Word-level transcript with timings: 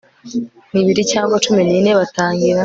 nibiri 0.71 1.01
cyangwa 1.11 1.35
cumi 1.43 1.61
nine 1.69 1.91
batangira 1.99 2.59